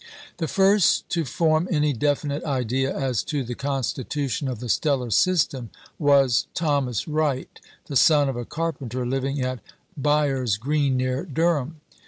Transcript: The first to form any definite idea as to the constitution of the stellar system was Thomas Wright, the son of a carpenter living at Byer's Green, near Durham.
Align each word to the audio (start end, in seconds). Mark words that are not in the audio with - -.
The 0.37 0.47
first 0.47 1.07
to 1.09 1.25
form 1.25 1.67
any 1.69 1.93
definite 1.93 2.43
idea 2.43 2.91
as 2.91 3.21
to 3.25 3.43
the 3.43 3.53
constitution 3.53 4.47
of 4.47 4.59
the 4.59 4.67
stellar 4.67 5.11
system 5.11 5.69
was 5.99 6.47
Thomas 6.55 7.07
Wright, 7.07 7.59
the 7.85 7.95
son 7.95 8.27
of 8.27 8.35
a 8.35 8.43
carpenter 8.43 9.05
living 9.05 9.39
at 9.41 9.59
Byer's 10.01 10.57
Green, 10.57 10.97
near 10.97 11.23
Durham. 11.25 11.81